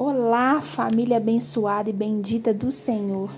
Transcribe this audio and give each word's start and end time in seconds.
Olá, 0.00 0.62
família 0.62 1.16
abençoada 1.16 1.90
e 1.90 1.92
bendita 1.92 2.54
do 2.54 2.70
Senhor. 2.70 3.28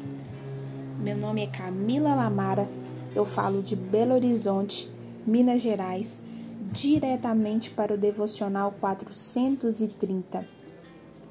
Meu 0.99 1.17
nome 1.17 1.42
é 1.42 1.47
Camila 1.47 2.15
Lamara, 2.15 2.68
eu 3.17 3.25
falo 3.25 3.63
de 3.63 3.75
Belo 3.75 4.13
Horizonte, 4.13 4.86
Minas 5.26 5.62
Gerais, 5.62 6.20
diretamente 6.70 7.70
para 7.70 7.94
o 7.94 7.96
Devocional 7.96 8.75
430. 8.79 10.46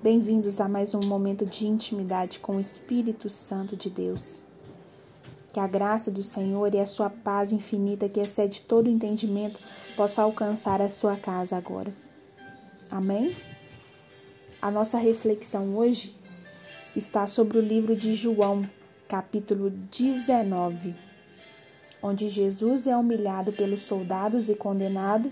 Bem-vindos 0.01 0.59
a 0.59 0.67
mais 0.67 0.95
um 0.95 1.01
momento 1.01 1.45
de 1.45 1.67
intimidade 1.67 2.39
com 2.39 2.55
o 2.55 2.59
Espírito 2.59 3.29
Santo 3.29 3.75
de 3.75 3.87
Deus. 3.87 4.43
Que 5.53 5.59
a 5.59 5.67
graça 5.67 6.09
do 6.09 6.23
Senhor 6.23 6.73
e 6.73 6.79
a 6.79 6.87
sua 6.87 7.11
paz 7.11 7.51
infinita, 7.51 8.09
que 8.09 8.19
excede 8.19 8.63
todo 8.63 8.89
entendimento, 8.89 9.59
possa 9.95 10.23
alcançar 10.23 10.81
a 10.81 10.89
sua 10.89 11.15
casa 11.15 11.55
agora. 11.55 11.93
Amém? 12.89 13.31
A 14.61 14.69
nossa 14.69 14.97
reflexão 14.97 15.77
hoje 15.77 16.13
está 16.93 17.25
sobre 17.25 17.57
o 17.57 17.61
livro 17.61 17.95
de 17.95 18.13
João, 18.13 18.61
capítulo 19.07 19.69
19, 19.69 20.93
onde 22.03 22.27
Jesus 22.27 22.85
é 22.85 22.93
humilhado 22.93 23.53
pelos 23.53 23.79
soldados 23.79 24.49
e 24.49 24.55
condenado, 24.55 25.31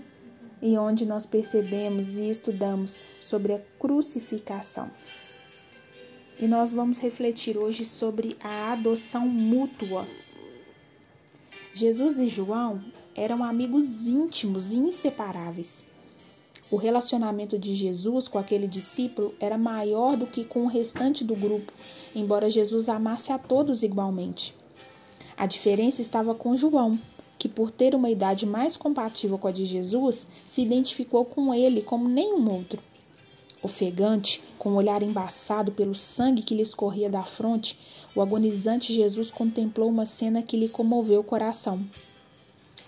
e 0.62 0.78
onde 0.78 1.04
nós 1.04 1.26
percebemos 1.26 2.06
e 2.16 2.30
estudamos 2.30 2.98
sobre 3.20 3.52
a 3.52 3.60
crucificação. 3.78 4.90
E 6.40 6.46
nós 6.46 6.72
vamos 6.72 6.98
refletir 6.98 7.58
hoje 7.58 7.84
sobre 7.84 8.34
a 8.40 8.72
adoção 8.72 9.28
mútua. 9.28 10.06
Jesus 11.74 12.18
e 12.18 12.28
João 12.28 12.82
eram 13.14 13.44
amigos 13.44 14.08
íntimos 14.08 14.72
e 14.72 14.76
inseparáveis. 14.76 15.84
O 16.70 16.76
relacionamento 16.76 17.58
de 17.58 17.74
Jesus 17.74 18.28
com 18.28 18.38
aquele 18.38 18.66
discípulo 18.66 19.34
era 19.40 19.56
maior 19.56 20.16
do 20.16 20.26
que 20.26 20.44
com 20.44 20.64
o 20.64 20.68
restante 20.68 21.24
do 21.24 21.34
grupo, 21.34 21.72
embora 22.14 22.50
Jesus 22.50 22.88
amasse 22.88 23.32
a 23.32 23.38
todos 23.38 23.82
igualmente. 23.82 24.54
A 25.36 25.46
diferença 25.46 26.02
estava 26.02 26.34
com 26.34 26.56
João, 26.56 26.98
que, 27.38 27.48
por 27.48 27.70
ter 27.70 27.94
uma 27.94 28.10
idade 28.10 28.44
mais 28.44 28.76
compatível 28.76 29.38
com 29.38 29.48
a 29.48 29.52
de 29.52 29.64
Jesus, 29.64 30.28
se 30.44 30.60
identificou 30.60 31.24
com 31.24 31.54
ele 31.54 31.80
como 31.80 32.08
nenhum 32.08 32.50
outro. 32.50 32.82
Ofegante, 33.62 34.42
com 34.58 34.70
o 34.70 34.74
olhar 34.74 35.02
embaçado 35.02 35.72
pelo 35.72 35.94
sangue 35.94 36.42
que 36.42 36.54
lhe 36.54 36.62
escorria 36.62 37.08
da 37.08 37.22
fronte, 37.22 37.78
o 38.14 38.20
agonizante 38.20 38.94
Jesus 38.94 39.30
contemplou 39.30 39.88
uma 39.88 40.04
cena 40.04 40.42
que 40.42 40.56
lhe 40.56 40.68
comoveu 40.68 41.20
o 41.20 41.24
coração. 41.24 41.84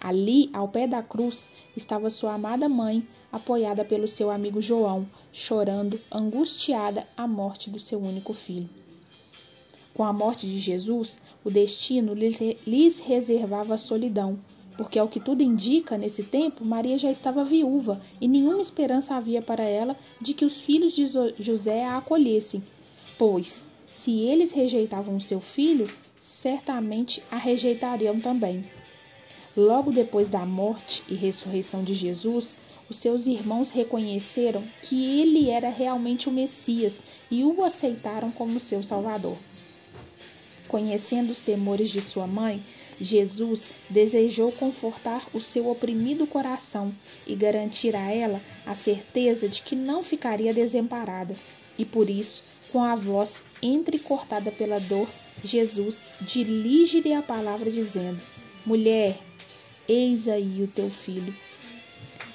Ali, 0.00 0.50
ao 0.52 0.68
pé 0.68 0.86
da 0.86 1.02
cruz, 1.02 1.50
estava 1.76 2.10
sua 2.10 2.34
amada 2.34 2.68
mãe, 2.68 3.06
apoiada 3.32 3.84
pelo 3.84 4.08
seu 4.08 4.30
amigo 4.30 4.60
João, 4.60 5.06
chorando, 5.32 6.00
angustiada, 6.10 7.06
a 7.16 7.26
morte 7.26 7.70
do 7.70 7.78
seu 7.78 7.98
único 7.98 8.32
filho. 8.32 8.68
Com 9.94 10.04
a 10.04 10.12
morte 10.12 10.46
de 10.46 10.58
Jesus, 10.58 11.20
o 11.44 11.50
destino 11.50 12.14
lhes 12.14 13.00
reservava 13.00 13.74
a 13.74 13.78
solidão, 13.78 14.38
porque, 14.76 14.98
ao 14.98 15.08
que 15.08 15.20
tudo 15.20 15.42
indica, 15.42 15.98
nesse 15.98 16.22
tempo, 16.22 16.64
Maria 16.64 16.96
já 16.96 17.10
estava 17.10 17.44
viúva 17.44 18.00
e 18.20 18.26
nenhuma 18.26 18.62
esperança 18.62 19.14
havia 19.14 19.42
para 19.42 19.62
ela 19.62 19.96
de 20.20 20.32
que 20.32 20.44
os 20.44 20.62
filhos 20.62 20.92
de 20.94 21.04
José 21.38 21.84
a 21.84 21.98
acolhessem, 21.98 22.62
pois, 23.18 23.68
se 23.88 24.20
eles 24.20 24.52
rejeitavam 24.52 25.20
seu 25.20 25.40
filho, 25.40 25.86
certamente 26.18 27.22
a 27.30 27.36
rejeitariam 27.36 28.18
também. 28.20 28.64
Logo 29.56 29.90
depois 29.90 30.28
da 30.28 30.46
morte 30.46 31.02
e 31.08 31.14
ressurreição 31.14 31.82
de 31.82 31.92
Jesus, 31.92 32.60
os 32.88 32.96
seus 32.96 33.26
irmãos 33.26 33.70
reconheceram 33.70 34.62
que 34.82 35.20
ele 35.20 35.50
era 35.50 35.68
realmente 35.68 36.28
o 36.28 36.32
Messias 36.32 37.02
e 37.30 37.42
o 37.42 37.64
aceitaram 37.64 38.30
como 38.30 38.60
seu 38.60 38.82
Salvador. 38.82 39.36
Conhecendo 40.68 41.30
os 41.30 41.40
temores 41.40 41.90
de 41.90 42.00
sua 42.00 42.28
mãe, 42.28 42.62
Jesus 43.00 43.70
desejou 43.88 44.52
confortar 44.52 45.26
o 45.32 45.40
seu 45.40 45.68
oprimido 45.68 46.26
coração 46.26 46.94
e 47.26 47.34
garantir 47.34 47.96
a 47.96 48.12
ela 48.12 48.40
a 48.64 48.74
certeza 48.74 49.48
de 49.48 49.62
que 49.62 49.74
não 49.74 50.02
ficaria 50.02 50.54
desamparada. 50.54 51.34
E 51.76 51.84
por 51.84 52.08
isso, 52.08 52.44
com 52.70 52.84
a 52.84 52.94
voz 52.94 53.44
entrecortada 53.60 54.52
pela 54.52 54.78
dor, 54.78 55.08
Jesus 55.42 56.10
dirige-lhe 56.20 57.14
a 57.14 57.22
palavra 57.22 57.70
dizendo: 57.70 58.20
Mulher, 58.64 59.18
eis 59.90 60.28
aí 60.28 60.62
o 60.62 60.68
teu 60.68 60.88
filho. 60.88 61.34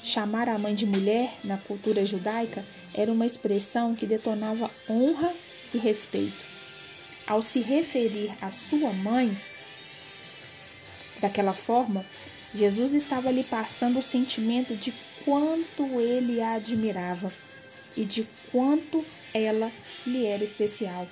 Chamar 0.04 0.50
a 0.50 0.60
mãe 0.60 0.76
de 0.76 0.86
mulher 0.86 1.34
na 1.46 1.58
cultura 1.58 2.06
judaica 2.06 2.66
era 2.94 3.12
uma 3.12 3.26
expressão 3.26 3.96
que 3.96 4.06
detonava 4.06 4.70
honra 4.90 5.34
e 5.74 5.78
respeito. 5.78 6.46
Ao 7.26 7.42
se 7.42 7.62
referir 7.62 8.32
à 8.42 8.52
sua 8.52 8.92
mãe 8.92 9.36
daquela 11.22 11.54
forma, 11.54 12.06
Jesus 12.54 12.94
estava 12.94 13.32
lhe 13.32 13.44
passando 13.44 14.00
o 14.00 14.04
sentimento 14.04 14.76
de 14.76 14.94
quanto 15.24 16.00
ele 16.00 16.42
a 16.42 16.56
admirava 16.56 17.32
e 17.96 18.04
de 18.04 18.28
quanto 18.52 19.04
ela 19.34 19.72
lhe 20.06 20.26
era 20.26 20.44
especial. 20.44 21.08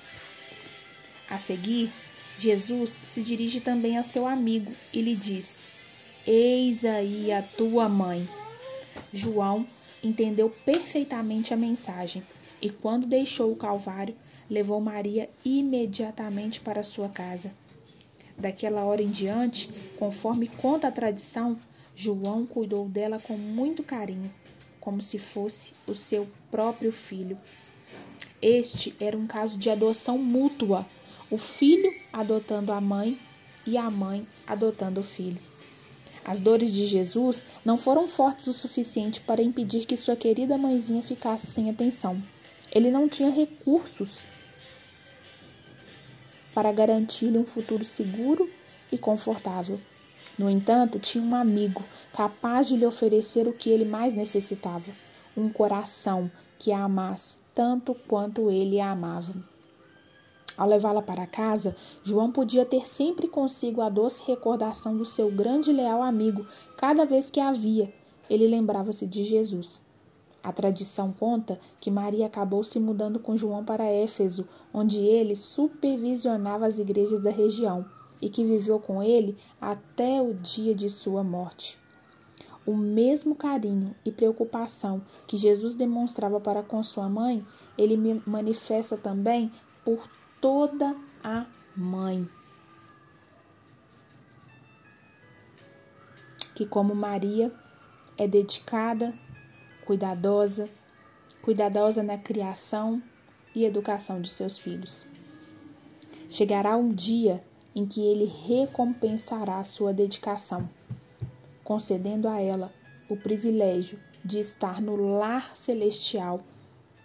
A 1.28 1.38
seguir, 1.38 1.90
Jesus 2.38 3.00
se 3.04 3.22
dirige 3.22 3.60
também 3.60 3.96
ao 3.96 4.02
seu 4.02 4.26
amigo 4.26 4.72
e 4.92 5.00
lhe 5.00 5.16
diz: 5.16 5.64
Eis 6.26 6.86
aí 6.86 7.30
a 7.30 7.42
tua 7.42 7.86
mãe. 7.86 8.26
João 9.12 9.66
entendeu 10.02 10.48
perfeitamente 10.48 11.52
a 11.52 11.56
mensagem 11.56 12.22
e, 12.62 12.70
quando 12.70 13.06
deixou 13.06 13.52
o 13.52 13.56
Calvário, 13.56 14.16
levou 14.48 14.80
Maria 14.80 15.28
imediatamente 15.44 16.62
para 16.62 16.82
sua 16.82 17.10
casa. 17.10 17.52
Daquela 18.38 18.84
hora 18.84 19.02
em 19.02 19.10
diante, 19.10 19.70
conforme 19.98 20.48
conta 20.48 20.88
a 20.88 20.92
tradição, 20.92 21.58
João 21.94 22.46
cuidou 22.46 22.88
dela 22.88 23.20
com 23.20 23.36
muito 23.36 23.82
carinho, 23.82 24.32
como 24.80 25.02
se 25.02 25.18
fosse 25.18 25.74
o 25.86 25.94
seu 25.94 26.26
próprio 26.50 26.90
filho. 26.90 27.36
Este 28.40 28.94
era 28.98 29.16
um 29.16 29.26
caso 29.26 29.58
de 29.58 29.68
adoção 29.68 30.16
mútua, 30.16 30.86
o 31.30 31.36
filho 31.36 31.92
adotando 32.10 32.72
a 32.72 32.80
mãe 32.80 33.20
e 33.66 33.76
a 33.76 33.90
mãe 33.90 34.26
adotando 34.46 35.00
o 35.00 35.04
filho. 35.04 35.53
As 36.24 36.40
dores 36.40 36.72
de 36.72 36.86
Jesus 36.86 37.44
não 37.64 37.76
foram 37.76 38.08
fortes 38.08 38.46
o 38.46 38.52
suficiente 38.54 39.20
para 39.20 39.42
impedir 39.42 39.84
que 39.84 39.96
sua 39.96 40.16
querida 40.16 40.56
mãezinha 40.56 41.02
ficasse 41.02 41.46
sem 41.46 41.68
atenção. 41.68 42.22
Ele 42.72 42.90
não 42.90 43.08
tinha 43.08 43.30
recursos 43.30 44.26
para 46.54 46.72
garantir-lhe 46.72 47.36
um 47.36 47.44
futuro 47.44 47.84
seguro 47.84 48.48
e 48.90 48.96
confortável. 48.96 49.78
No 50.38 50.48
entanto, 50.48 50.98
tinha 50.98 51.22
um 51.22 51.34
amigo 51.34 51.84
capaz 52.12 52.68
de 52.68 52.76
lhe 52.76 52.86
oferecer 52.86 53.46
o 53.46 53.52
que 53.52 53.68
ele 53.68 53.84
mais 53.84 54.14
necessitava: 54.14 54.90
um 55.36 55.50
coração 55.50 56.30
que 56.58 56.72
a 56.72 56.84
amasse 56.84 57.40
tanto 57.54 57.94
quanto 57.94 58.50
ele 58.50 58.80
a 58.80 58.90
amava. 58.90 59.53
Ao 60.56 60.68
levá-la 60.68 61.02
para 61.02 61.26
casa, 61.26 61.76
João 62.02 62.30
podia 62.30 62.64
ter 62.64 62.86
sempre 62.86 63.26
consigo 63.26 63.80
a 63.80 63.88
doce 63.88 64.22
recordação 64.26 64.96
do 64.96 65.04
seu 65.04 65.30
grande 65.30 65.70
e 65.70 65.74
leal 65.74 66.02
amigo. 66.02 66.46
Cada 66.76 67.04
vez 67.04 67.30
que 67.30 67.40
a 67.40 67.52
via, 67.52 67.92
ele 68.30 68.46
lembrava-se 68.46 69.06
de 69.06 69.24
Jesus. 69.24 69.82
A 70.42 70.52
tradição 70.52 71.10
conta 71.10 71.58
que 71.80 71.90
Maria 71.90 72.26
acabou 72.26 72.62
se 72.62 72.78
mudando 72.78 73.18
com 73.18 73.36
João 73.36 73.64
para 73.64 73.84
Éfeso, 73.84 74.46
onde 74.72 74.98
ele 74.98 75.34
supervisionava 75.34 76.66
as 76.66 76.78
igrejas 76.78 77.20
da 77.20 77.30
região 77.30 77.84
e 78.20 78.28
que 78.28 78.44
viveu 78.44 78.78
com 78.78 79.02
ele 79.02 79.36
até 79.60 80.22
o 80.22 80.34
dia 80.34 80.74
de 80.74 80.88
sua 80.88 81.24
morte. 81.24 81.78
O 82.66 82.76
mesmo 82.76 83.34
carinho 83.34 83.94
e 84.04 84.12
preocupação 84.12 85.02
que 85.26 85.36
Jesus 85.36 85.74
demonstrava 85.74 86.38
para 86.38 86.62
com 86.62 86.82
sua 86.82 87.08
mãe, 87.08 87.44
ele 87.76 88.22
manifesta 88.26 88.96
também 88.96 89.50
por 89.84 90.08
toda 90.44 90.94
a 91.22 91.46
mãe. 91.74 92.28
Que, 96.54 96.66
como 96.66 96.94
Maria, 96.94 97.50
é 98.18 98.28
dedicada, 98.28 99.14
cuidadosa, 99.86 100.68
cuidadosa 101.40 102.02
na 102.02 102.18
criação 102.18 103.02
e 103.54 103.64
educação 103.64 104.20
de 104.20 104.30
seus 104.30 104.58
filhos. 104.58 105.06
Chegará 106.28 106.76
um 106.76 106.92
dia 106.92 107.42
em 107.74 107.86
que 107.86 108.02
ele 108.02 108.26
recompensará 108.26 109.64
sua 109.64 109.94
dedicação, 109.94 110.68
concedendo 111.64 112.28
a 112.28 112.38
ela 112.38 112.70
o 113.08 113.16
privilégio 113.16 113.98
de 114.22 114.40
estar 114.40 114.82
no 114.82 114.94
lar 114.94 115.56
celestial 115.56 116.44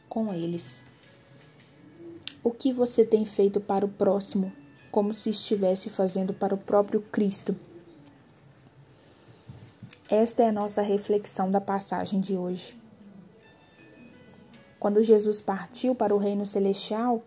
com 0.10 0.34
eles. 0.34 0.89
O 2.42 2.52
que 2.52 2.72
você 2.72 3.04
tem 3.04 3.26
feito 3.26 3.60
para 3.60 3.86
o 3.86 3.90
próximo, 3.90 4.50
como 4.90 5.14
se 5.14 5.30
estivesse 5.30 5.90
fazendo 5.90 6.34
para 6.34 6.56
o 6.56 6.58
próprio 6.58 7.02
Cristo? 7.02 7.54
Esta 10.10 10.44
é 10.44 10.48
a 10.48 10.52
nossa 10.54 10.82
reflexão 10.82 11.52
da 11.52 11.60
passagem 11.60 12.22
de 12.22 12.38
hoje. 12.38 12.80
Quando 14.80 15.04
Jesus 15.04 15.42
partiu 15.42 15.94
para 15.94 16.16
o 16.16 16.18
reino 16.18 16.46
celestial, 16.46 17.22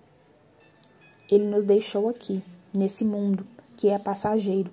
ele 1.30 1.44
nos 1.44 1.62
deixou 1.62 2.08
aqui, 2.08 2.42
nesse 2.72 3.04
mundo 3.04 3.46
que 3.76 3.88
é 3.88 3.98
passageiro, 3.98 4.72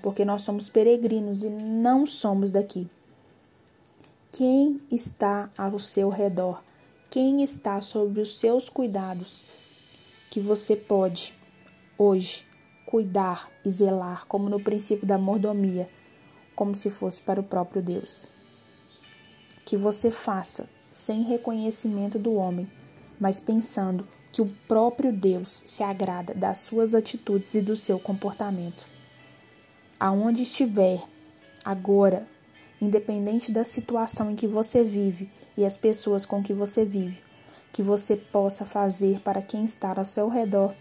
porque 0.00 0.24
nós 0.24 0.42
somos 0.42 0.70
peregrinos 0.70 1.42
e 1.42 1.50
não 1.50 2.06
somos 2.06 2.52
daqui. 2.52 2.88
Quem 4.30 4.80
está 4.88 5.50
ao 5.58 5.80
seu 5.80 6.08
redor? 6.10 6.62
Quem 7.10 7.42
está 7.42 7.80
sobre 7.80 8.20
os 8.20 8.38
seus 8.38 8.68
cuidados? 8.68 9.44
Que 10.30 10.40
você 10.40 10.76
pode, 10.76 11.34
hoje, 11.98 12.46
cuidar 12.86 13.50
e 13.64 13.70
zelar, 13.70 14.26
como 14.26 14.48
no 14.48 14.60
princípio 14.60 15.06
da 15.06 15.18
mordomia, 15.18 15.90
como 16.54 16.74
se 16.74 16.88
fosse 16.88 17.20
para 17.20 17.40
o 17.40 17.44
próprio 17.44 17.82
Deus. 17.82 18.28
Que 19.64 19.76
você 19.76 20.10
faça 20.10 20.68
sem 20.92 21.22
reconhecimento 21.22 22.18
do 22.18 22.34
homem, 22.34 22.70
mas 23.18 23.38
pensando 23.38 24.06
que 24.32 24.40
o 24.40 24.46
próprio 24.66 25.12
Deus 25.12 25.62
se 25.66 25.82
agrada 25.82 26.34
das 26.34 26.58
suas 26.58 26.94
atitudes 26.94 27.54
e 27.54 27.60
do 27.60 27.76
seu 27.76 27.98
comportamento. 27.98 28.88
Aonde 29.98 30.42
estiver, 30.42 31.02
agora, 31.64 32.26
independente 32.80 33.52
da 33.52 33.64
situação 33.64 34.30
em 34.30 34.36
que 34.36 34.46
você 34.46 34.82
vive 34.82 35.30
e 35.56 35.64
as 35.64 35.76
pessoas 35.76 36.24
com 36.24 36.42
que 36.42 36.54
você 36.54 36.84
vive, 36.84 37.20
que 37.72 37.82
você 37.82 38.16
possa 38.16 38.64
fazer 38.64 39.20
para 39.20 39.42
quem 39.42 39.64
está 39.64 39.94
ao 39.96 40.04
seu 40.04 40.28
redor, 40.28 40.74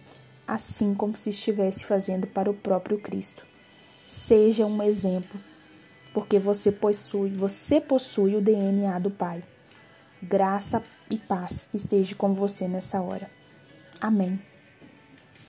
assim 0.47 0.93
como 0.93 1.15
se 1.15 1.29
estivesse 1.29 1.85
fazendo 1.85 2.25
para 2.27 2.49
o 2.49 2.53
próprio 2.53 2.99
Cristo. 2.99 3.45
Seja 4.05 4.65
um 4.65 4.81
exemplo, 4.81 5.39
porque 6.13 6.39
você 6.39 6.71
possui, 6.71 7.29
você 7.29 7.79
possui 7.79 8.35
o 8.35 8.41
DNA 8.41 8.97
do 8.99 9.11
Pai. 9.11 9.43
Graça 10.21 10.83
e 11.09 11.17
paz 11.17 11.69
esteja 11.73 12.15
com 12.15 12.33
você 12.33 12.67
nessa 12.67 13.01
hora. 13.01 13.29
Amém. 14.01 14.48